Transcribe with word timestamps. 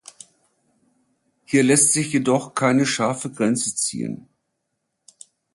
Hier 1.45 1.61
lässt 1.61 1.93
sich 1.93 2.11
jedoch 2.11 2.55
keine 2.55 2.87
scharfe 2.87 3.29
Grenze 3.29 3.75
ziehen. 3.75 4.27